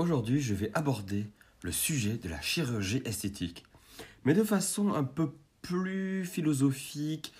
Aujourd'hui, 0.00 0.40
je 0.40 0.54
vais 0.54 0.70
aborder 0.72 1.26
le 1.60 1.70
sujet 1.70 2.14
de 2.14 2.30
la 2.30 2.40
chirurgie 2.40 3.02
esthétique, 3.04 3.66
mais 4.24 4.32
de 4.32 4.42
façon 4.42 4.94
un 4.94 5.04
peu 5.04 5.30
plus 5.60 6.24
philosophique, 6.24 7.34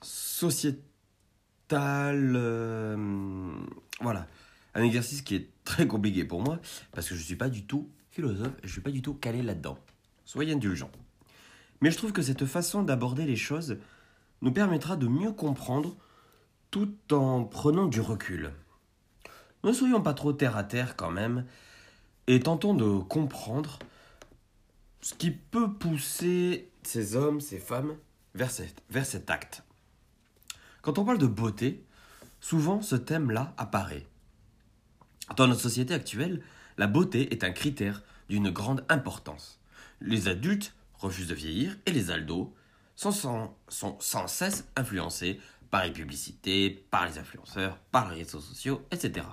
sociétale. 0.00 0.80
euh, 2.36 3.52
voilà, 4.00 4.26
un 4.74 4.82
exercice 4.82 5.20
qui 5.20 5.34
est 5.34 5.50
très 5.64 5.86
compliqué 5.86 6.24
pour 6.24 6.40
moi 6.40 6.58
parce 6.92 7.06
que 7.06 7.14
je 7.14 7.20
ne 7.20 7.26
suis 7.26 7.36
pas 7.36 7.50
du 7.50 7.66
tout 7.66 7.90
philosophe 8.08 8.54
je 8.62 8.68
ne 8.68 8.72
suis 8.72 8.80
pas 8.80 8.90
du 8.90 9.02
tout 9.02 9.12
calé 9.12 9.42
là-dedans. 9.42 9.78
Soyez 10.24 10.54
indulgents. 10.54 10.90
Mais 11.82 11.90
je 11.90 11.98
trouve 11.98 12.12
que 12.12 12.22
cette 12.22 12.46
façon 12.46 12.82
d'aborder 12.82 13.26
les 13.26 13.36
choses 13.36 13.76
nous 14.40 14.52
permettra 14.52 14.96
de 14.96 15.06
mieux 15.06 15.32
comprendre 15.32 15.98
tout 16.70 16.94
en 17.12 17.44
prenant 17.44 17.88
du 17.88 18.00
recul. 18.00 18.52
Ne 19.64 19.72
soyons 19.74 20.00
pas 20.00 20.14
trop 20.14 20.32
terre 20.32 20.56
à 20.56 20.64
terre 20.64 20.96
quand 20.96 21.10
même 21.10 21.44
et 22.26 22.40
tentons 22.40 22.74
de 22.74 22.98
comprendre 22.98 23.78
ce 25.00 25.14
qui 25.14 25.30
peut 25.30 25.72
pousser 25.72 26.70
ces 26.82 27.16
hommes, 27.16 27.40
ces 27.40 27.58
femmes 27.58 27.96
vers, 28.34 28.50
cet- 28.50 29.30
acte. 29.30 29.62
Quand 30.82 30.98
on 30.98 31.04
parle 31.04 31.18
de 31.18 31.26
beauté, 31.26 31.84
souvent 32.40 32.82
ce 32.82 32.96
thème-là 32.96 33.54
apparaît. 33.56 34.06
Dans 35.36 35.46
notre 35.46 35.60
société 35.60 35.94
actuelle, 35.94 36.42
la 36.76 36.86
beauté 36.86 37.32
est 37.32 37.44
un 37.44 37.52
critère 37.52 38.02
d'une 38.28 38.50
grande 38.50 38.84
importance. 38.88 39.60
Les 40.00 40.28
adultes 40.28 40.74
refusent 40.94 41.28
de 41.28 41.34
vieillir 41.34 41.76
et 41.86 41.92
les 41.92 42.10
sans, 42.96 43.56
sont 43.68 43.98
sans 44.00 44.26
cesse 44.26 44.66
influencés 44.76 45.40
par 45.70 45.84
les 45.84 45.92
publicités, 45.92 46.70
par 46.90 47.06
les 47.06 47.18
influenceurs, 47.18 47.78
par 47.90 48.10
les 48.10 48.18
réseaux 48.18 48.40
sociaux, 48.40 48.86
etc. 48.90 49.26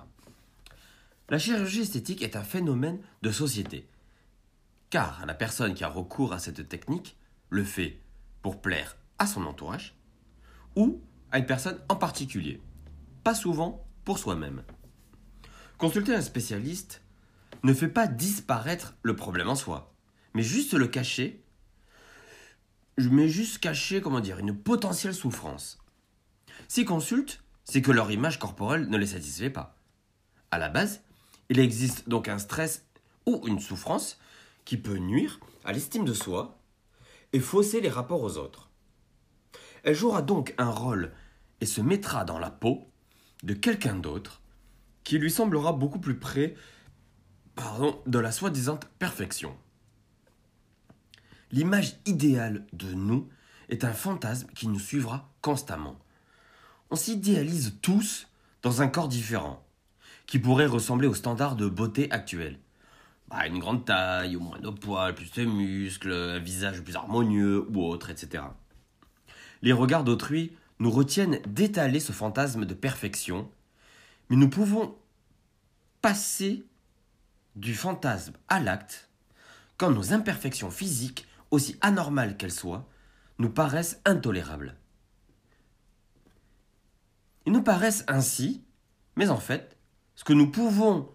La 1.32 1.38
chirurgie 1.38 1.80
esthétique 1.80 2.20
est 2.20 2.36
un 2.36 2.42
phénomène 2.42 3.00
de 3.22 3.30
société, 3.30 3.88
car 4.90 5.24
la 5.24 5.32
personne 5.32 5.72
qui 5.72 5.82
a 5.82 5.88
recours 5.88 6.34
à 6.34 6.38
cette 6.38 6.68
technique 6.68 7.16
le 7.48 7.64
fait 7.64 8.02
pour 8.42 8.60
plaire 8.60 8.98
à 9.18 9.26
son 9.26 9.46
entourage 9.46 9.96
ou 10.76 11.00
à 11.30 11.38
une 11.38 11.46
personne 11.46 11.80
en 11.88 11.96
particulier, 11.96 12.60
pas 13.24 13.34
souvent 13.34 13.82
pour 14.04 14.18
soi-même. 14.18 14.62
Consulter 15.78 16.14
un 16.14 16.20
spécialiste 16.20 17.00
ne 17.62 17.72
fait 17.72 17.88
pas 17.88 18.06
disparaître 18.06 18.94
le 19.02 19.16
problème 19.16 19.48
en 19.48 19.54
soi, 19.54 19.94
mais 20.34 20.42
juste 20.42 20.74
le 20.74 20.86
cacher, 20.86 21.42
mais 22.98 23.30
juste 23.30 23.56
cacher, 23.56 24.02
comment 24.02 24.20
dire, 24.20 24.38
une 24.38 24.54
potentielle 24.54 25.14
souffrance. 25.14 25.78
S'ils 26.68 26.84
consultent, 26.84 27.42
c'est 27.64 27.80
que 27.80 27.90
leur 27.90 28.10
image 28.10 28.38
corporelle 28.38 28.90
ne 28.90 28.98
les 28.98 29.06
satisfait 29.06 29.48
pas. 29.48 29.78
À 30.50 30.58
la 30.58 30.68
base, 30.68 31.00
il 31.52 31.58
existe 31.58 32.08
donc 32.08 32.28
un 32.28 32.38
stress 32.38 32.86
ou 33.26 33.46
une 33.46 33.60
souffrance 33.60 34.18
qui 34.64 34.78
peut 34.78 34.96
nuire 34.96 35.38
à 35.66 35.74
l'estime 35.74 36.06
de 36.06 36.14
soi 36.14 36.58
et 37.34 37.40
fausser 37.40 37.82
les 37.82 37.90
rapports 37.90 38.22
aux 38.22 38.38
autres. 38.38 38.70
Elle 39.82 39.94
jouera 39.94 40.22
donc 40.22 40.54
un 40.56 40.70
rôle 40.70 41.12
et 41.60 41.66
se 41.66 41.82
mettra 41.82 42.24
dans 42.24 42.38
la 42.38 42.50
peau 42.50 42.90
de 43.42 43.52
quelqu'un 43.52 43.96
d'autre 43.96 44.40
qui 45.04 45.18
lui 45.18 45.30
semblera 45.30 45.74
beaucoup 45.74 45.98
plus 45.98 46.18
près 46.18 46.54
pardon, 47.54 48.00
de 48.06 48.18
la 48.18 48.32
soi-disant 48.32 48.80
perfection. 48.98 49.54
L'image 51.50 51.98
idéale 52.06 52.66
de 52.72 52.94
nous 52.94 53.28
est 53.68 53.84
un 53.84 53.92
fantasme 53.92 54.48
qui 54.54 54.68
nous 54.68 54.80
suivra 54.80 55.30
constamment. 55.42 55.98
On 56.88 56.96
s'idéalise 56.96 57.76
tous 57.82 58.26
dans 58.62 58.80
un 58.80 58.88
corps 58.88 59.08
différent, 59.08 59.62
qui 60.26 60.38
pourrait 60.38 60.66
ressembler 60.66 61.08
aux 61.08 61.14
standards 61.14 61.56
de 61.56 61.68
beauté 61.68 62.10
actuels. 62.10 62.58
Bah, 63.28 63.46
une 63.46 63.58
grande 63.58 63.84
taille, 63.84 64.36
au 64.36 64.40
moins 64.40 64.58
de 64.58 64.70
poils, 64.70 65.14
plus 65.14 65.30
de 65.32 65.44
muscles, 65.44 66.12
un 66.12 66.38
visage 66.38 66.82
plus 66.82 66.96
harmonieux 66.96 67.66
ou 67.70 67.82
autre, 67.82 68.10
etc. 68.10 68.44
Les 69.62 69.72
regards 69.72 70.04
d'autrui 70.04 70.52
nous 70.78 70.90
retiennent 70.90 71.40
d'étaler 71.46 72.00
ce 72.00 72.12
fantasme 72.12 72.64
de 72.64 72.74
perfection, 72.74 73.48
mais 74.28 74.36
nous 74.36 74.50
pouvons 74.50 74.96
passer 76.02 76.66
du 77.56 77.74
fantasme 77.74 78.34
à 78.48 78.60
l'acte 78.60 79.08
quand 79.76 79.90
nos 79.90 80.12
imperfections 80.12 80.70
physiques, 80.70 81.26
aussi 81.50 81.76
anormales 81.80 82.36
qu'elles 82.36 82.52
soient, 82.52 82.88
nous 83.38 83.50
paraissent 83.50 84.00
intolérables. 84.04 84.76
Ils 87.46 87.52
nous 87.52 87.62
paraissent 87.62 88.04
ainsi, 88.06 88.62
mais 89.16 89.28
en 89.28 89.38
fait, 89.38 89.76
ce 90.22 90.24
que 90.24 90.34
nous 90.34 90.52
pouvons, 90.52 91.10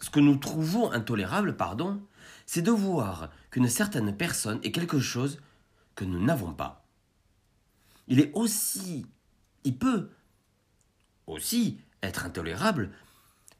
ce 0.00 0.10
que 0.10 0.18
nous 0.18 0.34
trouvons 0.34 0.90
intolérable, 0.90 1.56
pardon, 1.56 2.02
c'est 2.44 2.60
de 2.60 2.72
voir 2.72 3.30
qu'une 3.52 3.68
certaine 3.68 4.16
personne 4.16 4.58
est 4.64 4.72
quelque 4.72 4.98
chose 4.98 5.40
que 5.94 6.04
nous 6.04 6.20
n'avons 6.20 6.52
pas. 6.52 6.84
Il 8.08 8.18
est 8.18 8.32
aussi, 8.34 9.06
il 9.62 9.78
peut 9.78 10.10
aussi 11.28 11.78
être 12.02 12.26
intolérable 12.26 12.90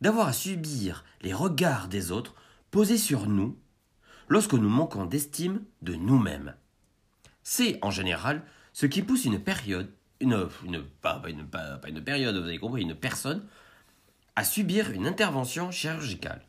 d'avoir 0.00 0.26
à 0.26 0.32
subir 0.32 1.04
les 1.20 1.32
regards 1.32 1.86
des 1.86 2.10
autres 2.10 2.34
posés 2.72 2.98
sur 2.98 3.28
nous 3.28 3.56
lorsque 4.26 4.54
nous 4.54 4.68
manquons 4.68 5.06
d'estime 5.06 5.62
de 5.82 5.94
nous-mêmes. 5.94 6.56
C'est 7.44 7.78
en 7.82 7.92
général 7.92 8.42
ce 8.72 8.86
qui 8.86 9.02
pousse 9.02 9.26
une 9.26 9.38
période, 9.38 9.92
une, 10.18 10.48
pas 11.02 11.22
une 11.86 12.02
période, 12.02 12.36
vous 12.36 12.48
avez 12.48 12.58
compris, 12.58 12.82
une 12.82 12.96
personne 12.96 13.46
à 14.38 14.44
subir 14.44 14.92
une 14.92 15.08
intervention 15.08 15.72
chirurgicale. 15.72 16.44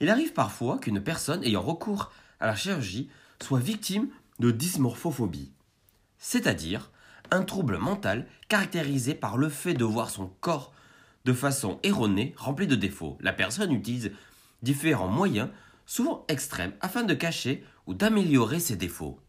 Il 0.00 0.08
arrive 0.08 0.32
parfois 0.32 0.80
qu'une 0.80 1.00
personne 1.00 1.44
ayant 1.44 1.62
recours 1.62 2.10
à 2.40 2.48
la 2.48 2.56
chirurgie 2.56 3.08
soit 3.40 3.60
victime 3.60 4.08
de 4.40 4.50
dysmorphophobie, 4.50 5.52
c'est-à-dire 6.18 6.90
un 7.30 7.44
trouble 7.44 7.78
mental 7.78 8.26
caractérisé 8.48 9.14
par 9.14 9.38
le 9.38 9.48
fait 9.48 9.72
de 9.72 9.84
voir 9.84 10.10
son 10.10 10.26
corps 10.40 10.72
de 11.26 11.32
façon 11.32 11.78
erronée, 11.84 12.34
rempli 12.36 12.66
de 12.66 12.74
défauts. 12.74 13.16
La 13.20 13.32
personne 13.32 13.70
utilise 13.70 14.10
différents 14.64 15.06
moyens, 15.06 15.48
souvent 15.86 16.24
extrêmes, 16.26 16.72
afin 16.80 17.04
de 17.04 17.14
cacher 17.14 17.64
ou 17.86 17.94
d'améliorer 17.94 18.58
ses 18.58 18.74
défauts. 18.74 19.20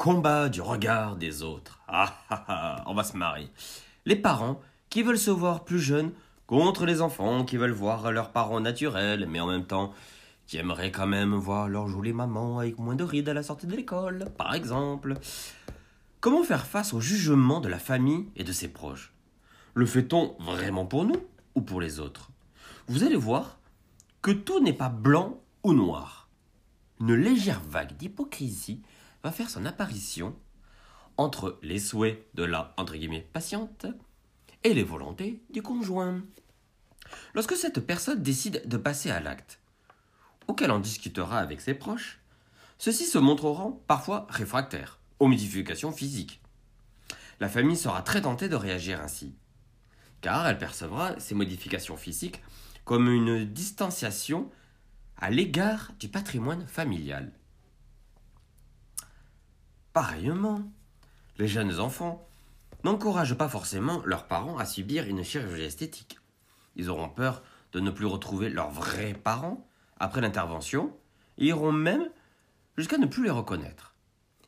Combat 0.00 0.48
du 0.48 0.62
regard 0.62 1.16
des 1.16 1.42
autres. 1.42 1.78
Ah 1.86 2.14
ah 2.30 2.44
ah, 2.48 2.84
on 2.86 2.94
va 2.94 3.04
se 3.04 3.18
marrer. 3.18 3.50
Les 4.06 4.16
parents 4.16 4.58
qui 4.88 5.02
veulent 5.02 5.18
se 5.18 5.30
voir 5.30 5.62
plus 5.62 5.78
jeunes 5.78 6.12
contre 6.46 6.86
les 6.86 7.02
enfants 7.02 7.44
qui 7.44 7.58
veulent 7.58 7.70
voir 7.70 8.10
leurs 8.10 8.30
parents 8.30 8.60
naturels, 8.60 9.26
mais 9.28 9.40
en 9.40 9.46
même 9.46 9.66
temps 9.66 9.92
qui 10.46 10.56
aimeraient 10.56 10.90
quand 10.90 11.06
même 11.06 11.34
voir 11.34 11.68
leur 11.68 11.86
jolie 11.86 12.14
maman 12.14 12.60
avec 12.60 12.78
moins 12.78 12.94
de 12.94 13.04
rides 13.04 13.28
à 13.28 13.34
la 13.34 13.42
sortie 13.42 13.66
de 13.66 13.76
l'école, 13.76 14.24
par 14.38 14.54
exemple. 14.54 15.18
Comment 16.20 16.44
faire 16.44 16.64
face 16.64 16.94
au 16.94 17.00
jugement 17.02 17.60
de 17.60 17.68
la 17.68 17.78
famille 17.78 18.24
et 18.36 18.42
de 18.42 18.52
ses 18.52 18.68
proches? 18.68 19.12
Le 19.74 19.84
fait-on 19.84 20.34
vraiment 20.40 20.86
pour 20.86 21.04
nous 21.04 21.22
ou 21.54 21.60
pour 21.60 21.82
les 21.82 22.00
autres? 22.00 22.30
Vous 22.86 23.04
allez 23.04 23.16
voir 23.16 23.58
que 24.22 24.30
tout 24.30 24.60
n'est 24.60 24.72
pas 24.72 24.88
blanc 24.88 25.38
ou 25.62 25.74
noir. 25.74 26.30
Une 27.00 27.12
légère 27.12 27.60
vague 27.68 27.98
d'hypocrisie 27.98 28.80
va 29.22 29.32
faire 29.32 29.50
son 29.50 29.66
apparition 29.66 30.36
entre 31.16 31.58
les 31.62 31.78
souhaits 31.78 32.26
de 32.34 32.44
la 32.44 32.74
entre 32.76 32.96
patiente 33.32 33.86
et 34.64 34.74
les 34.74 34.82
volontés 34.82 35.42
du 35.50 35.62
conjoint. 35.62 36.22
Lorsque 37.34 37.56
cette 37.56 37.80
personne 37.80 38.22
décide 38.22 38.62
de 38.66 38.76
passer 38.76 39.10
à 39.10 39.20
l'acte, 39.20 39.60
ou 40.48 40.54
qu'elle 40.54 40.70
en 40.70 40.78
discutera 40.78 41.38
avec 41.38 41.60
ses 41.60 41.74
proches, 41.74 42.20
ceux-ci 42.78 43.04
se 43.04 43.18
montreront 43.18 43.80
parfois 43.86 44.26
réfractaires 44.30 44.98
aux 45.18 45.26
modifications 45.26 45.92
physiques. 45.92 46.40
La 47.40 47.48
famille 47.48 47.76
sera 47.76 48.02
très 48.02 48.22
tentée 48.22 48.48
de 48.48 48.56
réagir 48.56 49.00
ainsi, 49.00 49.34
car 50.20 50.46
elle 50.46 50.58
percevra 50.58 51.18
ces 51.18 51.34
modifications 51.34 51.96
physiques 51.96 52.42
comme 52.84 53.08
une 53.08 53.44
distanciation 53.44 54.50
à 55.16 55.30
l'égard 55.30 55.92
du 55.98 56.08
patrimoine 56.08 56.66
familial. 56.66 57.32
Pareillement, 59.92 60.62
les 61.38 61.48
jeunes 61.48 61.80
enfants 61.80 62.28
n'encouragent 62.84 63.36
pas 63.36 63.48
forcément 63.48 64.02
leurs 64.04 64.28
parents 64.28 64.58
à 64.58 64.64
subir 64.64 65.06
une 65.06 65.24
chirurgie 65.24 65.62
esthétique. 65.62 66.18
Ils 66.76 66.90
auront 66.90 67.08
peur 67.08 67.42
de 67.72 67.80
ne 67.80 67.90
plus 67.90 68.06
retrouver 68.06 68.50
leurs 68.50 68.70
vrais 68.70 69.14
parents 69.14 69.66
après 69.98 70.20
l'intervention 70.20 70.96
et 71.38 71.46
iront 71.46 71.72
même 71.72 72.08
jusqu'à 72.76 72.98
ne 72.98 73.06
plus 73.06 73.24
les 73.24 73.30
reconnaître. 73.30 73.94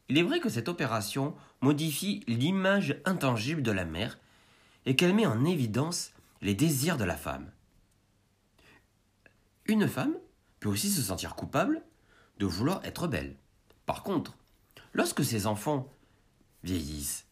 Il 0.09 0.17
est 0.17 0.23
vrai 0.23 0.39
que 0.39 0.49
cette 0.49 0.69
opération 0.69 1.35
modifie 1.61 2.23
l'image 2.29 3.01
intangible 3.05 3.63
de 3.63 3.73
la 3.73 3.85
mère 3.85 4.19
et 4.87 4.95
qu'elle 4.95 5.15
met 5.15 5.27
en 5.27 5.45
évidence 5.45 6.13
les 6.41 6.55
désirs 6.55 6.97
de 6.97 7.05
la 7.05 7.17
femme. 7.17 7.51
Une 9.67 9.89
femme 9.89 10.15
peut 10.61 10.69
aussi 10.69 10.91
se 10.91 11.03
sentir 11.03 11.35
coupable 11.35 11.83
de 12.39 12.47
vouloir 12.47 12.85
être 12.85 13.09
belle. 13.09 13.37
Par 13.87 14.03
contre, 14.03 14.37
lorsque 14.93 15.25
ses 15.25 15.47
enfants 15.47 15.89
vieillissent, 16.65 17.27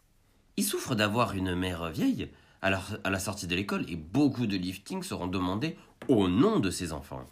ils 0.56 0.64
souffrent 0.64 0.94
d'avoir 0.94 1.34
une 1.34 1.54
mère 1.54 1.90
vieille 1.90 2.30
à 2.62 2.70
la, 2.70 3.18
sortie 3.18 3.46
de 3.46 3.56
l'école 3.56 3.88
et 3.88 3.96
beaucoup 3.96 4.46
de 4.46 4.56
liftings 4.56 5.02
seront 5.02 5.26
demandés 5.26 5.78
au 6.08 6.28
nom 6.28 6.60
de 6.60 6.70
ses 6.70 6.92
enfants. 6.92 7.24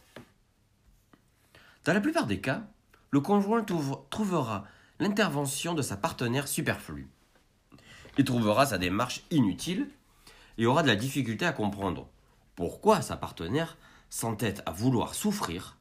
Dans 1.84 1.92
la 1.92 2.00
plupart 2.00 2.26
des 2.26 2.40
cas, 2.40 2.62
le 3.10 3.20
conjoint 3.20 3.64
trouvera 3.64 4.64
l'intervention 5.00 5.74
de 5.74 5.82
sa 5.82 5.96
partenaire 5.96 6.48
superflue. 6.48 7.08
Il 8.16 8.24
trouvera 8.24 8.66
sa 8.66 8.78
démarche 8.78 9.22
inutile 9.30 9.88
et 10.56 10.66
aura 10.66 10.82
de 10.82 10.88
la 10.88 10.96
difficulté 10.96 11.46
à 11.46 11.52
comprendre 11.52 12.08
pourquoi 12.56 13.02
sa 13.02 13.16
partenaire 13.16 13.76
s'entête 14.10 14.62
à 14.66 14.72
vouloir 14.72 15.14
souffrir 15.14 15.78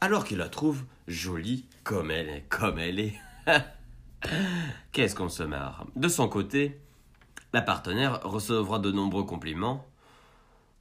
alors 0.00 0.24
qu'il 0.24 0.38
la 0.38 0.48
trouve 0.48 0.84
jolie 1.08 1.66
comme 1.84 2.10
elle 2.10 2.28
est, 2.28 2.44
comme 2.48 2.78
elle 2.78 3.00
est. 3.00 3.18
Qu'est-ce 4.92 5.14
qu'on 5.14 5.28
se 5.28 5.42
marre 5.42 5.86
De 5.94 6.08
son 6.08 6.28
côté, 6.28 6.80
la 7.52 7.62
partenaire 7.62 8.20
recevra 8.22 8.78
de 8.78 8.90
nombreux 8.90 9.24
compliments 9.24 9.86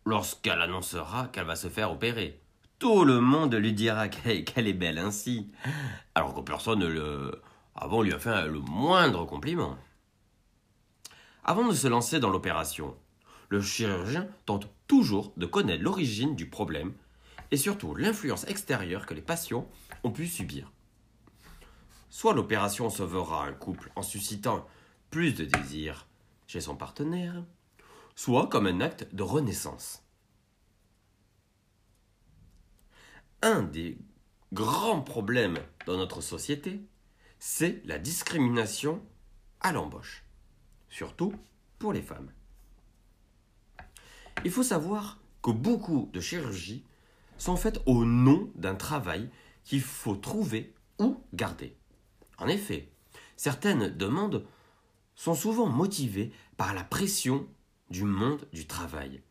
lorsqu'elle 0.05 0.61
annoncera 0.61 1.27
qu'elle 1.27 1.45
va 1.45 1.55
se 1.55 1.69
faire 1.69 1.91
opérer. 1.91 2.41
Tout 2.79 3.05
le 3.05 3.21
monde 3.21 3.55
lui 3.55 3.73
dira 3.73 4.09
qu'elle 4.09 4.67
est 4.67 4.73
belle 4.73 4.97
ainsi, 4.97 5.51
alors 6.13 6.33
que 6.33 6.41
personne 6.41 6.79
ne 6.79 6.87
le... 6.87 7.41
avant 7.75 8.01
lui 8.01 8.13
a 8.13 8.19
fait 8.19 8.47
le 8.47 8.59
moindre 8.59 9.25
compliment. 9.25 9.77
Avant 11.43 11.67
de 11.67 11.73
se 11.73 11.87
lancer 11.87 12.19
dans 12.19 12.29
l'opération, 12.29 12.95
le 13.49 13.61
chirurgien 13.61 14.27
tente 14.45 14.67
toujours 14.87 15.33
de 15.37 15.45
connaître 15.45 15.83
l'origine 15.83 16.35
du 16.35 16.49
problème 16.49 16.93
et 17.51 17.57
surtout 17.57 17.95
l'influence 17.95 18.47
extérieure 18.47 19.05
que 19.05 19.13
les 19.13 19.21
patients 19.21 19.69
ont 20.03 20.11
pu 20.11 20.27
subir. 20.27 20.71
Soit 22.15 22.33
l'opération 22.33 22.89
sauvera 22.89 23.45
un 23.45 23.51
couple 23.51 23.91
en 23.97 24.01
suscitant 24.01 24.65
plus 25.09 25.33
de 25.33 25.43
désir 25.43 26.07
chez 26.47 26.61
son 26.61 26.77
partenaire, 26.77 27.43
soit 28.15 28.47
comme 28.47 28.67
un 28.67 28.79
acte 28.79 29.13
de 29.13 29.21
renaissance. 29.21 30.01
Un 33.41 33.63
des 33.63 33.97
grands 34.53 35.01
problèmes 35.01 35.59
dans 35.87 35.97
notre 35.97 36.21
société, 36.21 36.79
c'est 37.37 37.81
la 37.83 37.99
discrimination 37.99 39.03
à 39.59 39.73
l'embauche, 39.73 40.23
surtout 40.87 41.33
pour 41.79 41.91
les 41.91 42.01
femmes. 42.01 42.31
Il 44.45 44.51
faut 44.51 44.63
savoir 44.63 45.19
que 45.41 45.51
beaucoup 45.51 46.09
de 46.13 46.21
chirurgies 46.21 46.85
sont 47.37 47.57
faites 47.57 47.81
au 47.85 48.05
nom 48.05 48.49
d'un 48.55 48.75
travail 48.75 49.29
qu'il 49.65 49.81
faut 49.81 50.15
trouver 50.15 50.73
ou 50.97 51.21
garder. 51.33 51.75
En 52.37 52.47
effet, 52.47 52.89
certaines 53.37 53.89
demandes 53.89 54.45
sont 55.15 55.35
souvent 55.35 55.67
motivées 55.67 56.31
par 56.57 56.73
la 56.73 56.83
pression 56.83 57.47
du 57.89 58.03
monde 58.03 58.47
du 58.53 58.67
travail. 58.67 59.21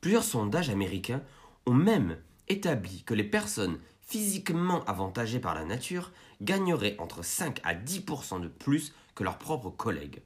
Plusieurs 0.00 0.24
sondages 0.24 0.70
américains 0.70 1.22
ont 1.66 1.74
même 1.74 2.18
établi 2.48 3.02
que 3.04 3.14
les 3.14 3.24
personnes 3.24 3.78
physiquement 4.00 4.84
avantagées 4.84 5.40
par 5.40 5.54
la 5.54 5.64
nature 5.64 6.12
gagneraient 6.40 6.96
entre 6.98 7.22
5 7.22 7.60
à 7.62 7.74
10% 7.74 8.40
de 8.40 8.48
plus 8.48 8.94
que 9.14 9.22
leurs 9.24 9.38
propres 9.38 9.70
collègues. 9.70 10.22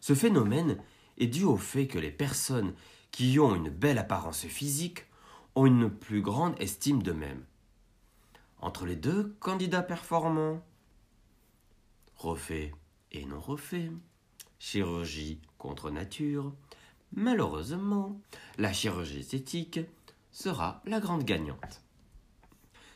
Ce 0.00 0.14
phénomène 0.14 0.78
est 1.18 1.26
dû 1.26 1.44
au 1.44 1.56
fait 1.56 1.86
que 1.86 1.98
les 1.98 2.10
personnes 2.10 2.74
qui 3.10 3.38
ont 3.38 3.54
une 3.54 3.68
belle 3.68 3.98
apparence 3.98 4.46
physique 4.46 5.04
ont 5.54 5.66
une 5.66 5.90
plus 5.90 6.22
grande 6.22 6.54
estime 6.58 7.02
d'eux-mêmes. 7.02 7.44
Entre 8.62 8.86
les 8.86 8.94
deux 8.94 9.36
candidats 9.40 9.82
performants, 9.82 10.64
refait 12.14 12.72
et 13.10 13.24
non 13.24 13.40
refait, 13.40 13.90
chirurgie 14.60 15.40
contre 15.58 15.90
nature, 15.90 16.54
malheureusement, 17.12 18.20
la 18.58 18.72
chirurgie 18.72 19.18
esthétique 19.18 19.80
sera 20.30 20.80
la 20.86 21.00
grande 21.00 21.24
gagnante. 21.24 21.82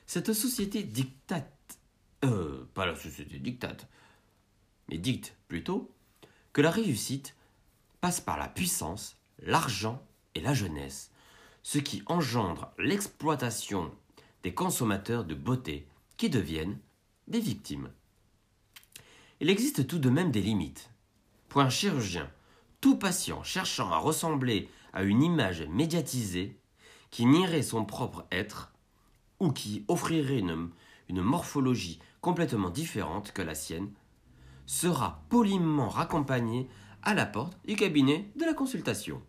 Cette 0.07 0.33
société 0.33 0.85
dictate, 0.85 1.81
euh, 2.25 2.65
pas 2.73 2.87
la 2.87 2.95
société 2.95 3.41
dictate, 3.41 3.89
mais 4.89 4.99
dicte 4.99 5.37
plutôt 5.49 5.93
que 6.53 6.61
la 6.61 6.71
réussite 6.71 7.35
passe 8.01 8.21
par 8.21 8.39
la 8.39 8.47
puissance, 8.47 9.17
l'argent 9.41 10.01
et 10.37 10.41
la 10.41 10.55
jeunesse, 10.55 11.11
ce 11.65 11.79
qui 11.79 12.05
engendre 12.07 12.73
l'exploitation 12.79 13.91
consommateurs 14.55 15.25
de 15.25 15.35
beauté 15.35 15.87
qui 16.17 16.31
deviennent 16.31 16.79
des 17.29 17.41
victimes. 17.41 17.91
Il 19.41 19.51
existe 19.51 19.87
tout 19.87 19.99
de 19.99 20.11
même 20.11 20.31
des 20.31 20.43
limites. 20.43 20.91
Pour 21.49 21.61
un 21.61 21.71
chirurgien, 21.71 22.31
tout 22.81 22.97
patient 22.97 23.43
cherchant 23.43 23.91
à 23.91 23.99
ressembler 23.99 24.69
à 24.93 25.03
une 25.03 25.23
image 25.23 25.63
médiatisée 25.63 26.59
qui 27.11 27.27
nierait 27.27 27.63
son 27.63 27.85
propre 27.85 28.27
être 28.31 28.73
ou 29.41 29.53
qui 29.53 29.85
offrirait 29.89 30.39
une, 30.39 30.71
morphologie 31.23 31.99
complètement 32.21 32.71
différente 32.71 33.33
que 33.33 33.43
la 33.43 33.55
sienne 33.55 33.91
sera 34.67 35.25
poliment 35.29 35.89
raccompagné 35.89 36.69
à 37.03 37.15
la 37.15 37.27
porte 37.27 37.57
du 37.67 37.77
cabinet 37.77 38.31
de 38.37 38.45
la 38.45 38.55
consultation. 38.55 39.23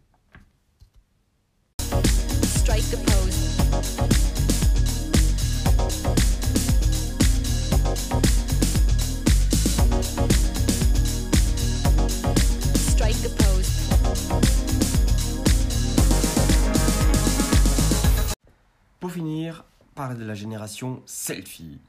De 20.15 20.23
la 20.23 20.33
génération 20.33 21.01
selfie. 21.05 21.79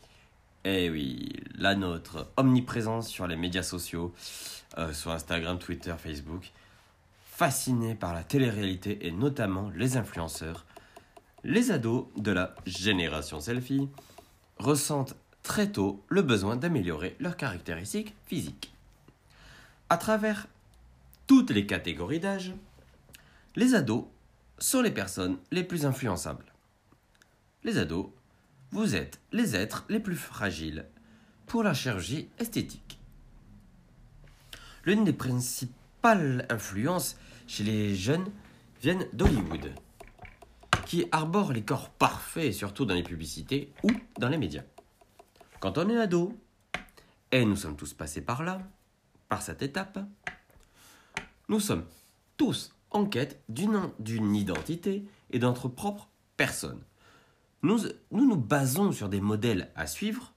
Eh 0.65 0.91
oui, 0.91 1.33
la 1.55 1.75
nôtre, 1.75 2.31
omniprésente 2.37 3.05
sur 3.05 3.27
les 3.27 3.37
médias 3.37 3.63
sociaux, 3.63 4.13
euh, 4.77 4.93
sur 4.93 5.13
Instagram, 5.13 5.59
Twitter, 5.59 5.95
Facebook, 5.97 6.51
fascinés 7.25 7.95
par 7.95 8.13
la 8.15 8.25
télé-réalité 8.25 9.07
et 9.07 9.13
notamment 9.13 9.71
les 9.77 9.97
influenceurs, 9.97 10.67
les 11.45 11.71
ados 11.71 12.07
de 12.17 12.33
la 12.33 12.55
génération 12.67 13.41
selfie 13.41 13.89
ressentent 14.59 15.15
très 15.43 15.71
tôt 15.71 16.05
le 16.09 16.23
besoin 16.23 16.57
d'améliorer 16.57 17.17
leurs 17.21 17.37
caractéristiques 17.37 18.15
physiques. 18.27 18.75
À 19.89 19.97
travers 19.97 20.49
toutes 21.27 21.51
les 21.51 21.67
catégories 21.67 22.21
d'âge, 22.21 22.55
les 23.57 23.75
ados 23.75 24.05
sont 24.59 24.83
les 24.83 24.91
personnes 24.91 25.39
les 25.51 25.65
plus 25.65 25.87
influençables. 25.87 26.45
Les 27.65 27.79
ados, 27.79 28.07
vous 28.71 28.95
êtes 28.95 29.21
les 29.33 29.57
êtres 29.57 29.85
les 29.89 29.99
plus 29.99 30.17
fragiles 30.17 30.87
pour 31.47 31.65
la 31.65 31.75
chirurgie 31.75 32.29
esthétique. 32.39 33.01
L'une 34.85 35.05
des 35.05 35.13
principales 35.13 36.47
influences 36.51 37.17
chez 37.49 37.65
les 37.65 37.97
jeunes 37.97 38.31
viennent 38.81 39.07
d'Hollywood, 39.13 39.75
qui 40.87 41.07
arbore 41.11 41.53
les 41.53 41.63
corps 41.63 41.91
parfaits, 41.91 42.55
surtout 42.55 42.85
dans 42.85 42.95
les 42.95 43.03
publicités 43.03 43.73
ou 43.83 43.91
dans 44.19 44.29
les 44.29 44.39
médias. 44.39 44.65
Quand 45.59 45.79
on 45.79 45.89
est 45.91 45.99
ado, 45.99 46.39
et 47.33 47.45
nous 47.45 47.57
sommes 47.57 47.77
tous 47.77 47.93
passés 47.93 48.23
par 48.23 48.45
là, 48.45 48.63
par 49.29 49.43
cette 49.43 49.63
étape, 49.63 49.99
nous 51.49 51.61
sommes 51.61 51.87
tous 52.37 52.73
en 52.91 53.05
quête 53.05 53.43
d'une 53.49 54.37
identité 54.37 55.05
et 55.31 55.39
de 55.39 55.47
notre 55.47 55.69
propre 55.69 56.09
personne. 56.37 56.81
Nous, 57.63 57.81
nous 58.11 58.37
basons 58.37 58.93
sur 58.93 59.09
des 59.09 59.21
modèles 59.21 59.71
à 59.75 59.87
suivre, 59.87 60.33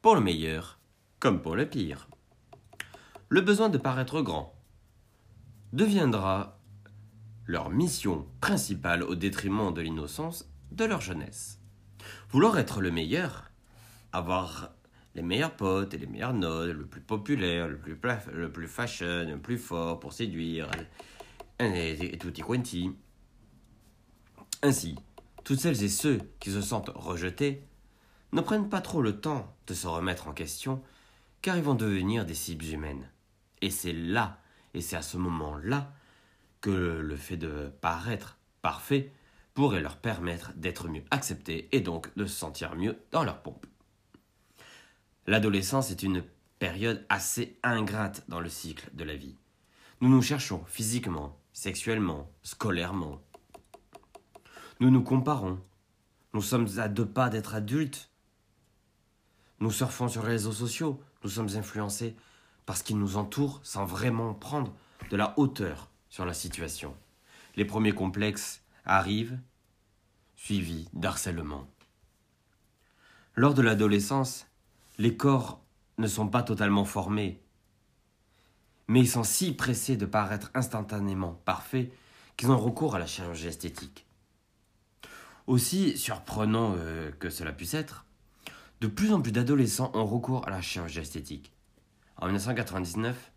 pour 0.00 0.14
le 0.14 0.20
meilleur 0.20 0.78
comme 1.20 1.40
pour 1.40 1.54
le 1.54 1.68
pire. 1.68 2.08
Le 3.28 3.40
besoin 3.40 3.68
de 3.68 3.78
paraître 3.78 4.20
grand 4.22 4.54
deviendra 5.72 6.58
leur 7.46 7.70
mission 7.70 8.26
principale 8.40 9.02
au 9.02 9.14
détriment 9.14 9.72
de 9.72 9.80
l'innocence 9.80 10.50
de 10.72 10.84
leur 10.84 11.00
jeunesse. 11.00 11.60
Vouloir 12.30 12.58
être 12.58 12.80
le 12.80 12.90
meilleur, 12.90 13.50
avoir 14.12 14.72
les 15.14 15.22
meilleurs 15.22 15.54
potes 15.54 15.94
et 15.94 15.98
les 15.98 16.06
meilleures 16.06 16.34
notes, 16.34 16.74
le 16.74 16.86
plus 16.86 17.00
populaire, 17.00 17.68
le 17.68 17.78
plus, 17.78 17.96
le 18.32 18.50
plus 18.50 18.68
fashion, 18.68 19.26
le 19.28 19.38
plus 19.38 19.58
fort 19.58 20.00
pour 20.00 20.12
séduire, 20.12 20.68
et, 21.60 22.18
tout 22.18 22.32
y 22.36 22.40
quanti. 22.40 22.90
Ainsi, 24.62 24.96
toutes 25.44 25.60
celles 25.60 25.82
et 25.82 25.88
ceux 25.88 26.20
qui 26.40 26.50
se 26.50 26.60
sentent 26.60 26.90
rejetés 26.94 27.66
ne 28.32 28.40
prennent 28.40 28.68
pas 28.68 28.80
trop 28.80 29.02
le 29.02 29.20
temps 29.20 29.54
de 29.66 29.74
se 29.74 29.86
remettre 29.86 30.28
en 30.28 30.32
question, 30.32 30.82
car 31.42 31.56
ils 31.56 31.62
vont 31.62 31.74
devenir 31.74 32.24
des 32.24 32.34
cibles 32.34 32.64
humaines. 32.64 33.10
Et 33.60 33.70
c'est 33.70 33.92
là, 33.92 34.40
et 34.74 34.80
c'est 34.80 34.96
à 34.96 35.02
ce 35.02 35.16
moment-là, 35.18 35.92
que 36.60 36.70
le 36.70 37.16
fait 37.16 37.36
de 37.36 37.72
paraître 37.80 38.38
parfait 38.62 39.12
pourrait 39.54 39.82
leur 39.82 39.96
permettre 39.96 40.52
d'être 40.54 40.88
mieux 40.88 41.04
acceptés 41.10 41.68
et 41.72 41.80
donc 41.80 42.14
de 42.16 42.24
se 42.24 42.34
sentir 42.34 42.74
mieux 42.76 42.98
dans 43.10 43.24
leur 43.24 43.42
pompe. 43.42 43.66
L'adolescence 45.26 45.90
est 45.90 46.02
une 46.02 46.24
période 46.58 47.04
assez 47.08 47.58
ingrate 47.62 48.24
dans 48.28 48.40
le 48.40 48.48
cycle 48.48 48.88
de 48.94 49.04
la 49.04 49.16
vie. 49.16 49.36
Nous 50.00 50.08
nous 50.08 50.22
cherchons 50.22 50.64
physiquement, 50.66 51.38
sexuellement, 51.52 52.30
scolairement. 52.42 53.20
Nous 54.82 54.90
nous 54.90 55.04
comparons. 55.04 55.60
Nous 56.32 56.42
sommes 56.42 56.66
à 56.78 56.88
deux 56.88 57.06
pas 57.06 57.30
d'être 57.30 57.54
adultes. 57.54 58.10
Nous 59.60 59.70
surfons 59.70 60.08
sur 60.08 60.24
les 60.24 60.30
réseaux 60.30 60.50
sociaux. 60.50 61.00
Nous 61.22 61.30
sommes 61.30 61.50
influencés 61.54 62.16
par 62.66 62.76
ce 62.76 62.82
qui 62.82 62.96
nous 62.96 63.16
entoure 63.16 63.60
sans 63.62 63.84
vraiment 63.84 64.34
prendre 64.34 64.74
de 65.08 65.16
la 65.16 65.38
hauteur 65.38 65.88
sur 66.10 66.26
la 66.26 66.34
situation. 66.34 66.96
Les 67.54 67.64
premiers 67.64 67.92
complexes 67.92 68.64
arrivent, 68.84 69.38
suivis 70.34 70.88
d'harcèlement. 70.94 71.68
Lors 73.36 73.54
de 73.54 73.62
l'adolescence, 73.62 74.48
les 74.98 75.16
corps 75.16 75.60
ne 75.98 76.08
sont 76.08 76.26
pas 76.26 76.42
totalement 76.42 76.84
formés, 76.84 77.40
mais 78.88 78.98
ils 78.98 79.08
sont 79.08 79.22
si 79.22 79.52
pressés 79.52 79.96
de 79.96 80.06
paraître 80.06 80.50
instantanément 80.54 81.40
parfaits 81.44 81.92
qu'ils 82.36 82.50
ont 82.50 82.58
recours 82.58 82.96
à 82.96 82.98
la 82.98 83.06
chirurgie 83.06 83.46
esthétique. 83.46 84.06
Aussi 85.46 85.96
surprenant 85.98 86.74
euh, 86.76 87.10
que 87.18 87.30
cela 87.30 87.52
puisse 87.52 87.74
être, 87.74 88.06
de 88.80 88.86
plus 88.86 89.12
en 89.12 89.20
plus 89.20 89.32
d'adolescents 89.32 89.90
ont 89.94 90.06
recours 90.06 90.46
à 90.46 90.50
la 90.50 90.60
chirurgie 90.60 91.00
esthétique. 91.00 91.52
En 92.16 92.26
1999, 92.26 93.32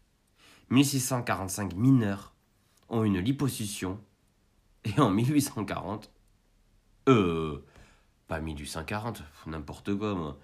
1645 0.69 1.75
mineurs 1.75 2.33
ont 2.89 3.03
une 3.03 3.19
liposuction 3.19 4.00
et 4.83 5.00
en 5.00 5.09
1840, 5.09 6.12
euh, 7.09 7.63
pas 8.27 8.39
1840, 8.39 9.24
n'importe 9.47 9.95
quoi 9.97 10.13
moi. 10.15 10.38